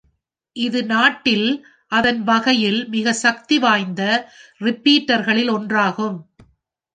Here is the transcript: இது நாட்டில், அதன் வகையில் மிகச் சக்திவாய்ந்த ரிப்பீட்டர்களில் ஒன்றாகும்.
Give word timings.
இது 0.55 0.85
நாட்டில், 0.85 1.45
அதன் 1.91 2.21
வகையில் 2.23 2.89
மிகச் 2.89 3.21
சக்திவாய்ந்த 3.23 4.01
ரிப்பீட்டர்களில் 4.61 5.51
ஒன்றாகும். 5.51 6.17